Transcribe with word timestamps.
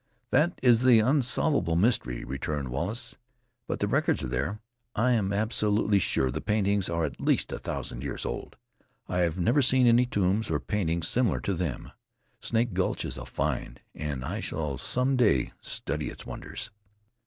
"That 0.31 0.57
is 0.63 0.81
the 0.81 0.99
unsolvable 0.99 1.75
mystery," 1.75 2.23
returned 2.23 2.69
Wallace. 2.69 3.17
"But 3.67 3.81
the 3.81 3.87
records 3.87 4.23
are 4.23 4.27
there. 4.27 4.59
I 4.95 5.11
am 5.11 5.31
absolutely 5.31 5.99
sure 5.99 6.31
the 6.31 6.41
paintings 6.41 6.89
are 6.89 7.05
at 7.05 7.21
least 7.21 7.51
a 7.51 7.59
thousand 7.59 8.01
years 8.01 8.25
old. 8.25 8.55
I 9.07 9.17
have 9.19 9.37
never 9.37 9.61
seen 9.61 9.85
any 9.85 10.07
tombs 10.07 10.49
or 10.49 10.59
paintings 10.59 11.07
similar 11.07 11.39
to 11.41 11.53
them. 11.53 11.91
Snake 12.41 12.73
Gulch 12.73 13.05
is 13.05 13.15
a 13.15 13.27
find, 13.27 13.79
and 13.93 14.25
I 14.25 14.39
shall 14.39 14.79
some 14.79 15.17
day 15.17 15.53
study 15.61 16.09
its 16.09 16.25
wonders." 16.25 16.71